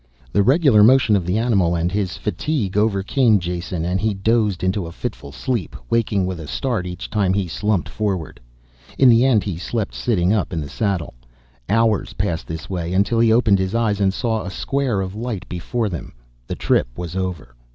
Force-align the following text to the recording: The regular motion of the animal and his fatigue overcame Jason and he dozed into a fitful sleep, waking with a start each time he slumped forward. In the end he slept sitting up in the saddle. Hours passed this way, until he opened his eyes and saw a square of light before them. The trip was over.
The 0.31 0.41
regular 0.41 0.81
motion 0.83 1.15
of 1.15 1.27
the 1.27 1.37
animal 1.37 1.75
and 1.75 1.91
his 1.91 2.17
fatigue 2.17 2.75
overcame 2.75 3.37
Jason 3.37 3.85
and 3.85 4.01
he 4.01 4.15
dozed 4.15 4.63
into 4.63 4.87
a 4.87 4.91
fitful 4.91 5.31
sleep, 5.31 5.75
waking 5.91 6.25
with 6.25 6.39
a 6.39 6.47
start 6.47 6.87
each 6.87 7.07
time 7.07 7.35
he 7.35 7.47
slumped 7.47 7.87
forward. 7.87 8.39
In 8.97 9.09
the 9.09 9.23
end 9.27 9.43
he 9.43 9.57
slept 9.59 9.93
sitting 9.93 10.33
up 10.33 10.51
in 10.51 10.59
the 10.59 10.69
saddle. 10.69 11.13
Hours 11.69 12.13
passed 12.13 12.47
this 12.47 12.67
way, 12.67 12.93
until 12.95 13.19
he 13.19 13.31
opened 13.31 13.59
his 13.59 13.75
eyes 13.75 13.99
and 14.01 14.11
saw 14.11 14.41
a 14.43 14.49
square 14.49 15.01
of 15.01 15.13
light 15.13 15.47
before 15.47 15.87
them. 15.87 16.13
The 16.47 16.55
trip 16.55 16.87
was 16.97 17.15
over. 17.15 17.53